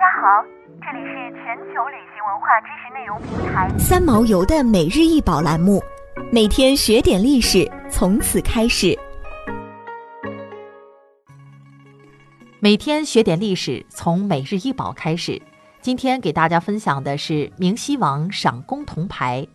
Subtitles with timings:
[0.00, 0.42] 家好，
[0.80, 5.78] 这里是全球旅行文化知识内容平台三毛游的每日一宝栏目，
[6.32, 8.98] 每天学点历史，从此开始。
[12.60, 15.38] 每天学点历史，从每日一宝开始。
[15.82, 19.46] 今天给大家分享的是明熹王赏功铜牌。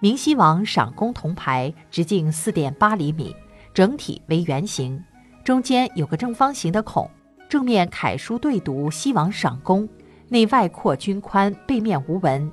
[0.00, 3.34] 明熹王赏功铜牌直径四点八厘米，
[3.72, 5.02] 整体为圆形，
[5.42, 7.10] 中间有个正方形的孔。
[7.48, 9.88] 正面楷书对读“西王赏功”，
[10.28, 12.50] 内外廓均宽，背面无纹。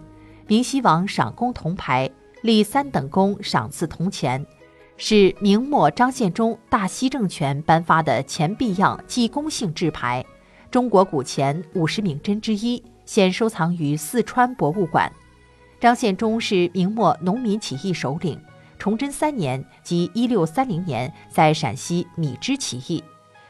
[0.48, 2.10] 明西王赏功铜牌
[2.42, 4.46] 立三等功，赏赐铜钱，
[4.96, 10.24] 是明末张献忠大西政权颁发的钱币样记功性制牌，
[10.70, 15.12] 中国古钱五十名珍之一，现收藏于四川博物馆。
[15.80, 18.40] 张献忠是明末农民起义首领，
[18.78, 23.04] 崇祯三年即一六三零年在陕西米脂起义。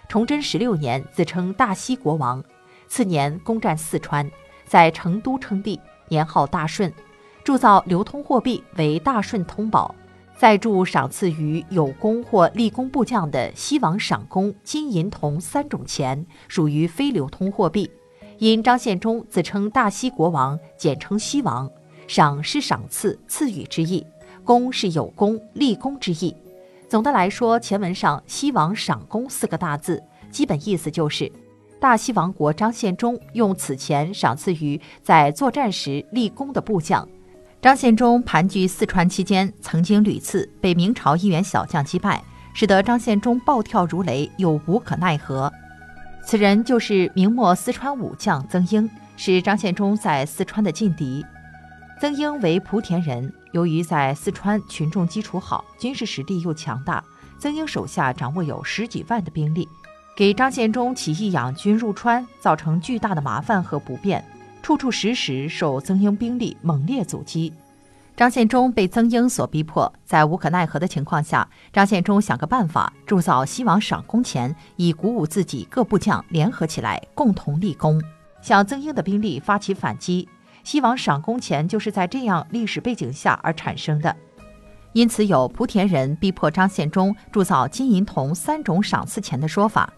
[0.07, 2.43] 崇祯十六年，自称大西国王，
[2.87, 4.29] 次年攻占四川，
[4.65, 6.93] 在成都称帝，年号大顺，
[7.43, 9.95] 铸造流通货币为大顺通宝，
[10.37, 17.89] 再铸赏赐于有功或立功部将的西王赏功金银铜三种钱，属于非流通货币。
[18.37, 21.69] 因张献忠自称大西国王，简称西王，
[22.07, 24.05] 赏是赏赐、赐予之意，
[24.43, 26.35] 功是有功、立功之意。
[26.93, 29.99] 总的来说，前文上“西王赏功”四个大字，
[30.29, 31.31] 基本意思就是，
[31.79, 37.09] 大西王国张献忠用此钱赏赐于在作战时立功的部将。
[37.59, 45.51] 张献忠盘踞四川期间，曾经屡次被明朝一员小将击败，使得张献忠暴跳如雷，又无可奈何。
[46.23, 51.25] 此人就是明末四川武将曾英，是张献忠在四川的劲敌。
[51.99, 53.33] 曾英为莆田人。
[53.53, 57.03] 由于在四川群众基础好，军事实力又强大，
[57.37, 59.69] 曾英手下掌握有十几万的兵力，
[60.17, 64.25] 给张献忠起义养军入川造成巨大的麻烦和不便，
[64.63, 67.53] 处处时时受曾英兵力猛烈阻击。
[68.15, 78.01] 张献忠被曾英所逼迫，在无可奈何的情况下，张献忠想个办法，铸造西王赏功钱，以鼓舞自己各部将联合起来，共同立功，
[78.41, 80.27] 向曾英的兵力发起反击。
[80.63, 84.15] 西王赏功钱就是在这样历史背景下而产生的，
[84.93, 89.91] 因此有莆田人逼迫张献忠铸造金银铜三种赏赐钱的说法。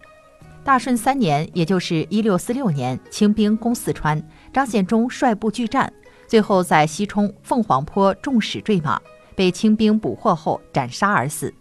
[0.64, 4.20] 大顺三年，也就是一六四六年，清兵攻四川，
[4.52, 5.92] 张献忠率部拒战，
[6.26, 9.00] 最后在西冲凤凰坡中矢坠马，
[9.36, 11.54] 被清兵捕获后斩杀而死。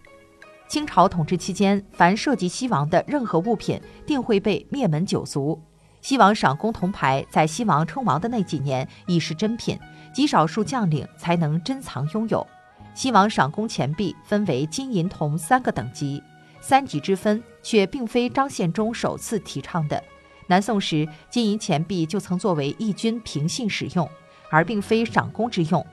[0.68, 5.62] 清朝统治期间，凡涉及西王的任何物品，定会被灭门九族。
[6.06, 9.76] 西王赏功铜牌在西王称王的那几年已是珍品，
[10.14, 12.46] 极少数将领才能珍藏拥有。
[12.94, 16.22] 西王赏功钱币分为金银铜三个等级，
[16.62, 20.00] 三级之分却并非张献忠首次提倡的。
[20.46, 24.08] 南宋时，金银钱币就曾作为义军凭信使用，
[24.52, 25.84] 而并非赏功之用。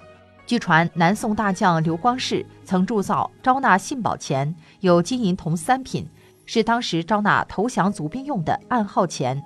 [0.44, 6.06] 据传，南宋大将刘光世曾铸造招纳信宝钱，有金银铜三品，
[6.44, 9.42] 是当时招纳投降卒兵用的暗号钱。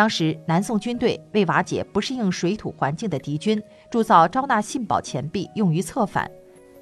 [0.00, 6.26] 当时，南宋军队为瓦解不适应水土环境的敌军，铸造招纳信宝钱币，用于策反。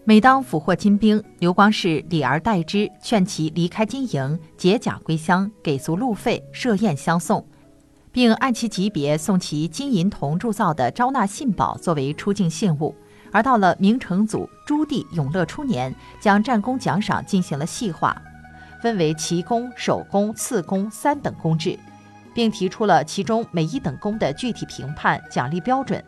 [0.05, 7.45] 每当俘获金兵，刘光世礼而待之，劝其离开金营，解甲归乡，给足路费，设宴相送，
[8.12, 12.95] 并按其级别送其金银铜铸造的招纳信宝作为出境信物。
[13.33, 18.17] 而到了明成祖朱棣永乐初年，将战功奖赏进行了细化，
[18.81, 21.77] 分为奇功、首功、次功三等功制。
[22.38, 26.00] 并提出了其中每一等功的具体评判奖励标准。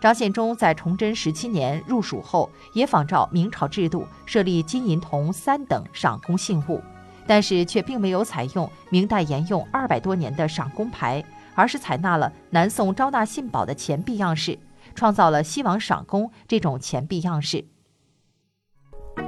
[0.00, 6.82] 张献忠在崇祯十七年入蜀后，也仿照明朝制度设立金银铜三等赏功信物，
[7.24, 11.24] 但是却并没有采用明代沿用二百多年的赏功牌，
[11.54, 14.58] 而是采纳了南宋招纳信宝的钱币样式，
[14.96, 17.64] 创造了西王赏功这种钱币样式。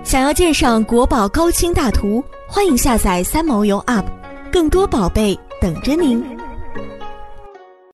[0.03, 4.07] 想要鉴赏国宝高清大图，欢迎下载三毛游 App，
[4.51, 6.48] 更多宝贝等着您。